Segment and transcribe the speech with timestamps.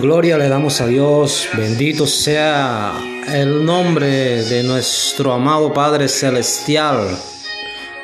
[0.00, 2.92] Gloria le damos a Dios, bendito sea
[3.32, 7.16] el nombre de nuestro amado Padre Celestial.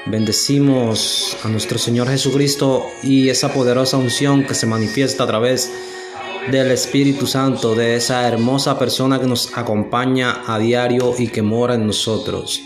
[0.06, 5.70] Bendecimos a nuestro Señor Jesucristo y esa poderosa unción que se manifiesta a través
[6.50, 11.74] del Espíritu Santo, de esa hermosa persona que nos acompaña a diario y que mora
[11.74, 12.62] en nosotros.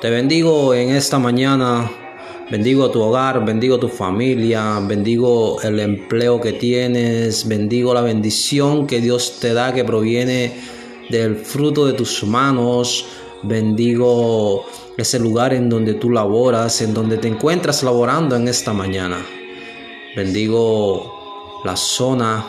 [0.00, 2.07] Te bendigo en esta mañana
[2.50, 9.02] Bendigo tu hogar, bendigo tu familia, bendigo el empleo que tienes, bendigo la bendición que
[9.02, 10.54] Dios te da que proviene
[11.10, 13.04] del fruto de tus manos,
[13.42, 14.64] bendigo
[14.96, 19.18] ese lugar en donde tú laboras, en donde te encuentras laborando en esta mañana.
[20.16, 22.46] Bendigo la zona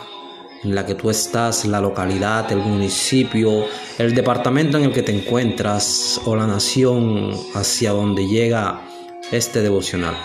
[0.63, 3.65] en la que tú estás, la localidad, el municipio,
[3.97, 8.85] el departamento en el que te encuentras o la nación hacia donde llega
[9.31, 10.15] este devocional.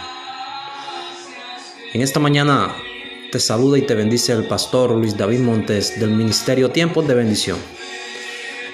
[1.93, 2.75] En esta mañana
[3.31, 7.59] te saluda y te bendice el pastor Luis David Montes del Ministerio Tiempos de Bendición.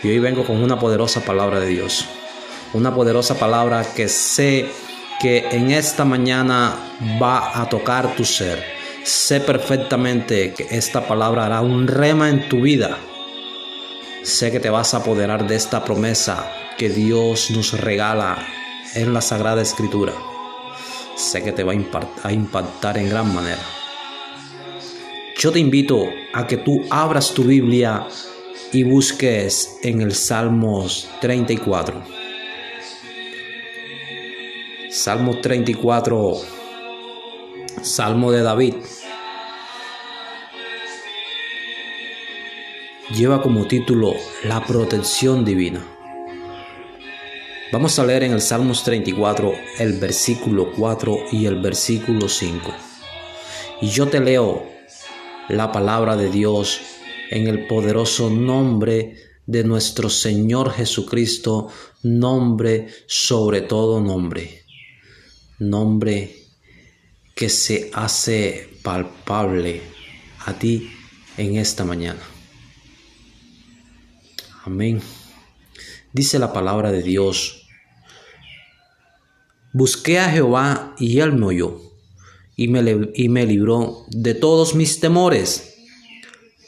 [0.02, 2.06] Y hoy vengo con una poderosa palabra de Dios.
[2.72, 4.66] Una poderosa palabra que sé
[5.20, 6.74] que en esta mañana
[7.20, 8.62] va a tocar tu ser.
[9.02, 12.98] Sé perfectamente que esta palabra hará un rema en tu vida.
[14.22, 18.59] Sé que te vas a apoderar de esta promesa que Dios nos regala
[18.94, 20.12] en la Sagrada Escritura.
[21.16, 23.62] Sé que te va a impactar en gran manera.
[25.38, 28.06] Yo te invito a que tú abras tu Biblia
[28.72, 32.02] y busques en el Salmos 34.
[34.90, 36.36] Salmo 34,
[37.82, 38.74] Salmo de David.
[43.14, 45.99] Lleva como título La protección divina.
[47.72, 52.74] Vamos a leer en el Salmos 34 el versículo 4 y el versículo 5.
[53.82, 54.68] Y yo te leo
[55.48, 56.80] la palabra de Dios
[57.30, 59.14] en el poderoso nombre
[59.46, 61.68] de nuestro Señor Jesucristo,
[62.02, 64.64] nombre sobre todo nombre,
[65.60, 66.48] nombre
[67.36, 69.80] que se hace palpable
[70.44, 70.90] a ti
[71.36, 72.20] en esta mañana.
[74.64, 75.00] Amén.
[76.12, 77.59] Dice la palabra de Dios
[79.72, 81.80] Busqué a Jehová y él me oyó
[82.56, 85.76] y me, y me libró de todos mis temores.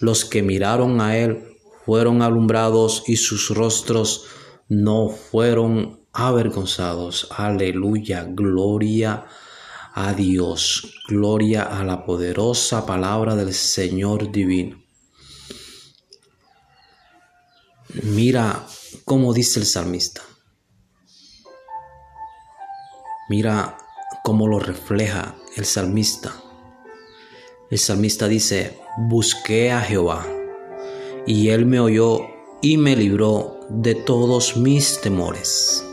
[0.00, 1.44] Los que miraron a él
[1.84, 4.26] fueron alumbrados y sus rostros
[4.68, 7.28] no fueron avergonzados.
[7.30, 9.26] Aleluya, gloria
[9.94, 14.82] a Dios, gloria a la poderosa palabra del Señor divino.
[18.02, 18.66] Mira
[19.04, 20.22] cómo dice el salmista.
[23.28, 23.78] Mira
[24.22, 26.32] cómo lo refleja el salmista.
[27.70, 30.26] El salmista dice, busqué a Jehová
[31.26, 32.20] y él me oyó
[32.60, 35.84] y me libró de todos mis temores.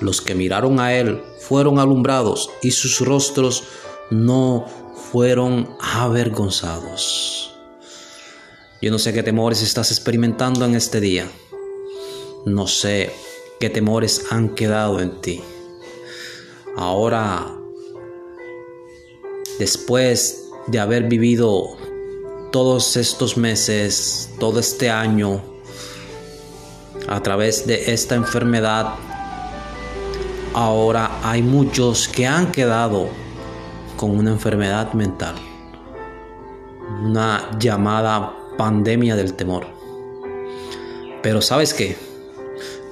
[0.00, 3.64] Los que miraron a él fueron alumbrados y sus rostros
[4.10, 4.66] no
[5.10, 7.56] fueron avergonzados.
[8.80, 11.28] Yo no sé qué temores estás experimentando en este día.
[12.46, 13.12] No sé
[13.58, 15.42] qué temores han quedado en ti.
[16.80, 17.44] Ahora,
[19.58, 21.76] después de haber vivido
[22.52, 25.42] todos estos meses, todo este año,
[27.08, 28.94] a través de esta enfermedad,
[30.54, 33.08] ahora hay muchos que han quedado
[33.96, 35.34] con una enfermedad mental,
[37.02, 39.66] una llamada pandemia del temor.
[41.24, 41.96] Pero sabes qué,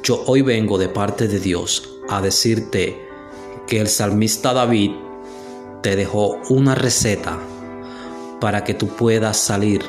[0.02, 3.05] yo hoy vengo de parte de Dios a decirte
[3.66, 4.92] que el salmista David
[5.82, 7.38] te dejó una receta
[8.40, 9.82] para que tú puedas salir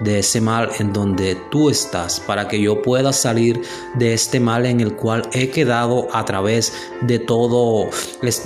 [0.00, 3.62] de ese mal en donde tú estás, para que yo pueda salir
[3.94, 6.72] de este mal en el cual he quedado a través
[7.02, 7.88] de todo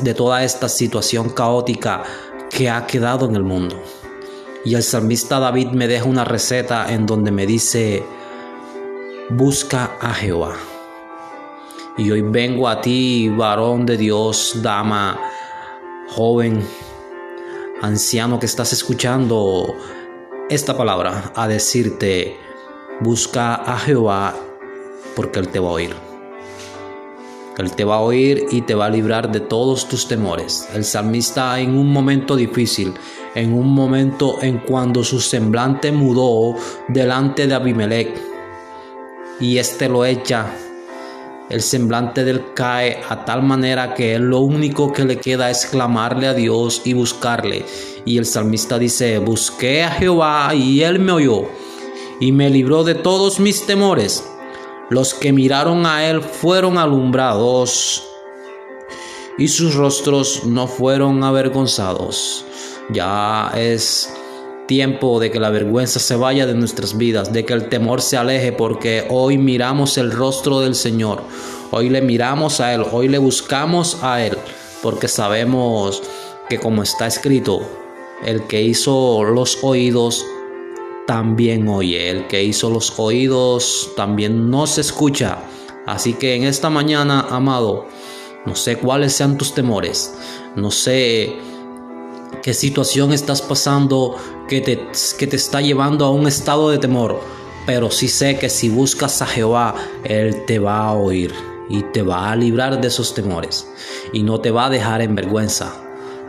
[0.03, 2.03] de toda esta situación caótica
[2.51, 3.81] que ha quedado en el mundo.
[4.65, 8.03] Y el salmista David me deja una receta en donde me dice,
[9.31, 10.57] busca a Jehová.
[11.99, 15.19] Y hoy vengo a ti, varón de Dios, dama,
[16.09, 16.63] joven,
[17.81, 19.75] anciano que estás escuchando
[20.51, 22.37] esta palabra, a decirte,
[23.01, 24.35] busca a Jehová
[25.15, 25.95] porque Él te va a oír.
[27.57, 30.69] Él te va a oír y te va a librar de todos tus temores.
[30.75, 32.93] El salmista en un momento difícil,
[33.35, 36.57] en un momento en cuando su semblante mudó
[36.89, 38.15] delante de Abimelech
[39.41, 40.53] y éste lo echa
[41.49, 46.27] el semblante del cae a tal manera que lo único que le queda es clamarle
[46.27, 47.65] a Dios y buscarle.
[48.05, 51.49] Y el salmista dice, busqué a Jehová y él me oyó
[52.21, 54.29] y me libró de todos mis temores.
[54.91, 58.05] Los que miraron a él fueron alumbrados
[59.39, 62.45] y sus rostros no fueron avergonzados.
[62.91, 64.13] Ya es
[64.67, 68.17] tiempo de que la vergüenza se vaya de nuestras vidas, de que el temor se
[68.17, 71.23] aleje, porque hoy miramos el rostro del Señor,
[71.71, 74.37] hoy le miramos a Él, hoy le buscamos a Él,
[74.83, 76.03] porque sabemos
[76.49, 77.61] que como está escrito,
[78.25, 80.25] el que hizo los oídos
[81.07, 85.39] también oye, el que hizo los oídos también nos escucha.
[85.87, 87.87] Así que en esta mañana, amado,
[88.45, 90.15] no sé cuáles sean tus temores,
[90.57, 91.37] no sé
[92.47, 94.15] qué situación estás pasando
[94.49, 94.81] que te,
[95.19, 97.21] que te está llevando a un estado de temor.
[97.67, 101.35] Pero sí sé que si buscas a Jehová, Él te va a oír
[101.69, 103.67] y te va a librar de esos temores
[104.13, 105.75] y no te va a dejar en vergüenza.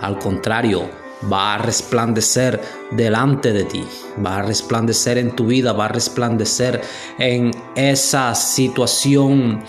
[0.01, 0.89] Al contrario,
[1.31, 2.59] va a resplandecer
[2.89, 3.83] delante de ti,
[4.25, 6.81] va a resplandecer en tu vida, va a resplandecer
[7.19, 9.63] en esa situación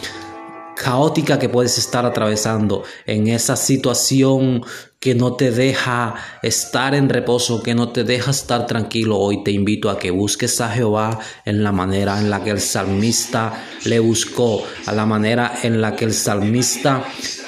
[0.78, 4.64] caótica que puedes estar atravesando, en esa situación
[5.00, 9.16] que no te deja estar en reposo, que no te deja estar tranquilo.
[9.16, 12.60] Hoy te invito a que busques a Jehová en la manera en la que el
[12.60, 17.04] salmista le buscó, a la manera en la que el salmista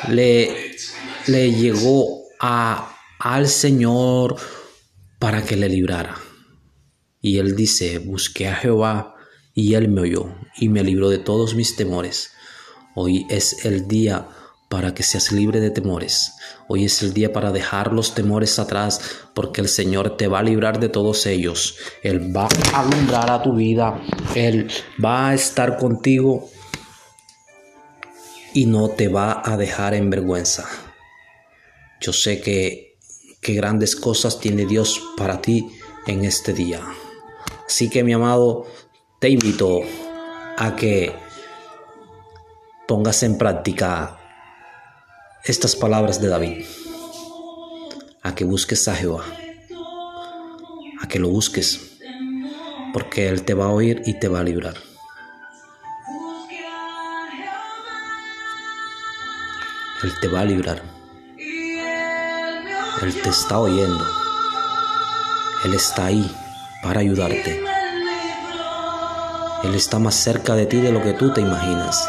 [0.08, 0.76] le,
[1.26, 4.36] le llegó al Señor
[5.18, 6.16] para que le librara.
[7.20, 9.16] Y él dice, busqué a Jehová
[9.54, 12.30] y él me oyó y me libró de todos mis temores.
[12.94, 14.28] Hoy es el día
[14.70, 16.36] para que seas libre de temores.
[16.68, 19.00] Hoy es el día para dejar los temores atrás
[19.34, 21.76] porque el Señor te va a librar de todos ellos.
[22.04, 24.00] Él va a alumbrar a tu vida.
[24.36, 24.70] Él
[25.04, 26.48] va a estar contigo
[28.54, 30.68] y no te va a dejar en vergüenza.
[32.00, 32.96] Yo sé que,
[33.40, 35.66] que grandes cosas tiene Dios para ti
[36.06, 36.80] en este día.
[37.66, 38.68] Así que mi amado,
[39.18, 39.80] te invito
[40.56, 41.12] a que
[42.86, 44.19] pongas en práctica
[45.44, 46.64] estas palabras de David.
[48.22, 49.24] A que busques a Jehová.
[51.00, 51.98] A que lo busques.
[52.92, 54.74] Porque Él te va a oír y te va a librar.
[60.02, 60.82] Él te va a librar.
[63.02, 64.04] Él te está oyendo.
[65.64, 66.30] Él está ahí
[66.82, 67.62] para ayudarte.
[69.64, 72.08] Él está más cerca de ti de lo que tú te imaginas.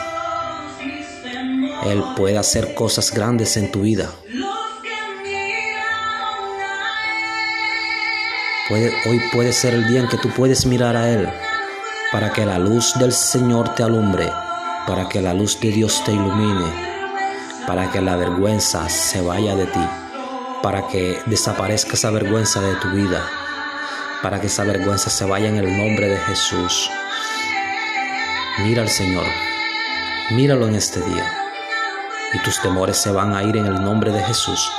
[1.85, 4.09] Él puede hacer cosas grandes en tu vida.
[9.05, 11.27] hoy puede ser el día en que tú puedes mirar a Él
[12.11, 14.29] para que la luz del Señor te alumbre,
[14.85, 16.71] para que la luz de Dios te ilumine,
[17.65, 19.87] para que la vergüenza se vaya de ti,
[20.61, 23.25] para que desaparezca esa vergüenza de tu vida,
[24.21, 26.89] para que esa vergüenza se vaya en el nombre de Jesús.
[28.59, 29.25] Mira al Señor,
[30.31, 31.40] míralo en este día
[32.33, 34.71] y tus temores se van a ir en el nombre de Jesús.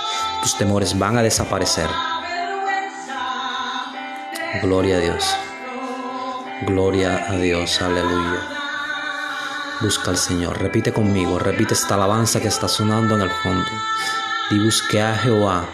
[0.42, 1.88] Tus temores van a desaparecer.
[4.62, 5.36] Gloria a Dios.
[6.66, 7.80] Gloria a Dios.
[7.82, 8.48] Aleluya.
[9.80, 10.60] Busca al Señor.
[10.60, 11.38] Repite conmigo.
[11.38, 13.70] Repite esta alabanza que está sonando en el fondo.
[14.50, 15.64] Y busque a Jehová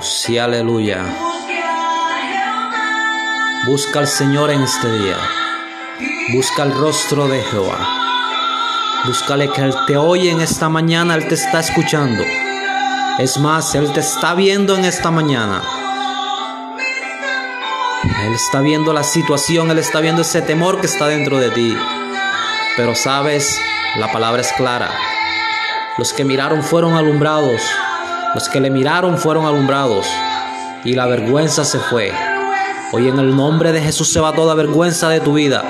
[0.00, 1.04] sí, aleluya.
[3.66, 5.16] Busca al Señor en este día.
[6.32, 7.78] Busca el rostro de Jehová.
[9.04, 12.24] Búscale que Él te oye en esta mañana, Él te está escuchando.
[13.18, 15.62] Es más, Él te está viendo en esta mañana.
[18.24, 21.76] Él está viendo la situación, Él está viendo ese temor que está dentro de ti.
[22.76, 23.60] Pero sabes,
[23.96, 24.90] la palabra es clara.
[25.98, 27.60] Los que miraron fueron alumbrados.
[28.34, 30.06] Los que le miraron fueron alumbrados
[30.84, 32.12] y la vergüenza se fue.
[32.92, 35.62] Hoy en el nombre de Jesús se va toda vergüenza de tu vida.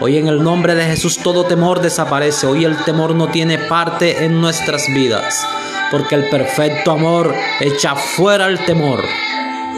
[0.00, 2.46] Hoy en el nombre de Jesús todo temor desaparece.
[2.46, 5.44] Hoy el temor no tiene parte en nuestras vidas.
[5.90, 9.00] Porque el perfecto amor echa fuera el temor.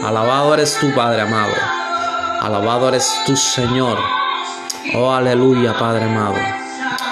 [0.03, 1.53] Alabado eres tu Padre amado.
[2.41, 3.97] Alabado eres tu Señor.
[4.95, 6.35] Oh, aleluya, Padre amado.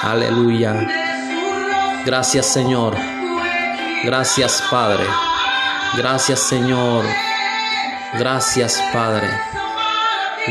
[0.03, 0.87] Aleluya.
[2.05, 3.16] Gracias, Señor.
[4.03, 5.05] Gracias Padre.
[5.97, 7.05] Gracias Señor.
[8.13, 9.29] Gracias Padre.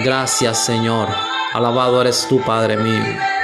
[0.05, 1.09] Gracias Señor.
[1.55, 3.36] Alabado eres tú Padre mío.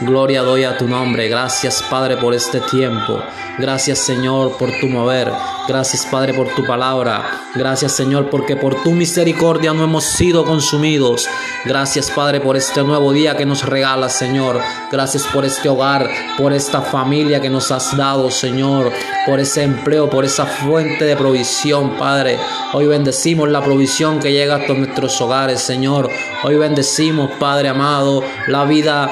[0.00, 1.28] Gloria doy a tu nombre.
[1.28, 3.22] Gracias, Padre, por este tiempo.
[3.58, 5.30] Gracias, Señor, por tu mover.
[5.68, 7.42] Gracias, Padre, por tu palabra.
[7.54, 11.28] Gracias, Señor, porque por tu misericordia no hemos sido consumidos.
[11.66, 14.58] Gracias, Padre, por este nuevo día que nos regalas, Señor.
[14.90, 18.90] Gracias por este hogar, por esta familia que nos has dado, Señor.
[19.26, 22.38] Por ese empleo, por esa fuente de provisión, Padre.
[22.72, 26.08] Hoy bendecimos la provisión que llega hasta nuestros hogares, Señor.
[26.42, 29.10] Hoy bendecimos, Padre amado, la vida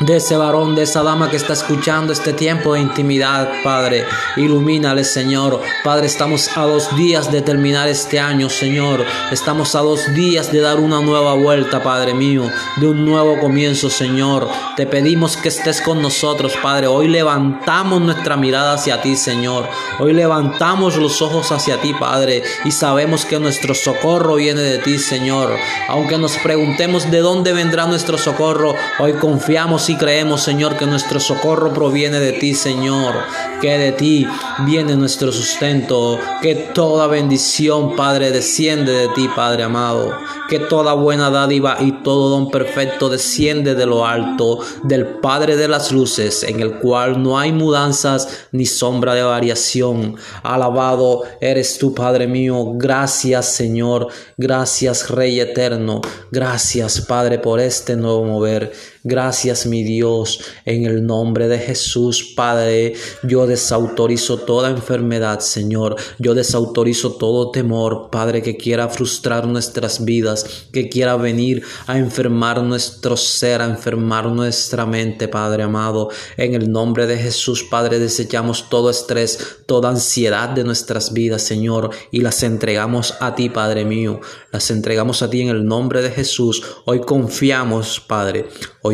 [0.00, 4.04] de ese varón, de esa dama que está escuchando este tiempo de intimidad, Padre.
[4.36, 5.60] Ilumínale, Señor.
[5.82, 9.04] Padre, estamos a dos días de terminar este año, Señor.
[9.30, 13.88] Estamos a dos días de dar una nueva vuelta, Padre mío, de un nuevo comienzo,
[13.88, 14.48] Señor.
[14.76, 16.88] Te pedimos que estés con nosotros, Padre.
[16.88, 19.66] Hoy levantamos nuestra mirada hacia ti, Señor.
[19.98, 24.98] Hoy levantamos los ojos hacia ti, Padre, y sabemos que nuestro socorro viene de ti,
[24.98, 25.56] Señor.
[25.88, 31.20] Aunque nos preguntemos de dónde vendrá nuestro socorro, hoy confiamos y creemos, Señor, que nuestro
[31.20, 33.14] socorro proviene de ti, Señor,
[33.60, 34.26] que de ti
[34.64, 40.12] viene nuestro sustento, que toda bendición, Padre, desciende de ti, Padre amado,
[40.48, 45.68] que toda buena dádiva y todo don perfecto desciende de lo alto, del Padre de
[45.68, 50.16] las luces, en el cual no hay mudanzas ni sombra de variación.
[50.42, 52.72] Alabado eres tú, Padre mío.
[52.74, 54.08] Gracias, Señor.
[54.36, 56.00] Gracias, Rey eterno.
[56.30, 58.72] Gracias, Padre, por este nuevo mover.
[59.08, 62.94] Gracias, mi Dios, en el nombre de Jesús, Padre.
[63.22, 65.94] Yo desautorizo toda enfermedad, Señor.
[66.18, 72.64] Yo desautorizo todo temor, Padre, que quiera frustrar nuestras vidas, que quiera venir a enfermar
[72.64, 76.08] nuestro ser, a enfermar nuestra mente, Padre amado.
[76.36, 81.90] En el nombre de Jesús, Padre, desechamos todo estrés, toda ansiedad de nuestras vidas, Señor,
[82.10, 84.20] y las entregamos a ti, Padre mío.
[84.50, 86.64] Las entregamos a ti en el nombre de Jesús.
[86.86, 88.48] Hoy confiamos, Padre.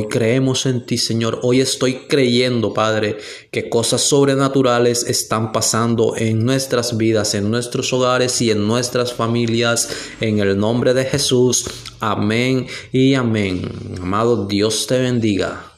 [0.09, 1.41] Creemos en ti, Señor.
[1.43, 3.19] Hoy estoy creyendo, Padre,
[3.51, 9.89] que cosas sobrenaturales están pasando en nuestras vidas, en nuestros hogares y en nuestras familias.
[10.21, 11.67] En el nombre de Jesús.
[12.01, 13.71] Amén y amén.
[14.01, 15.72] Amado Dios te bendiga.